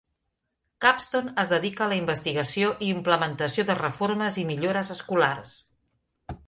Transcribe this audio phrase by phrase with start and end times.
[0.85, 5.55] Capstone es dedica a la investigació i implementació de reformes i millores escolars.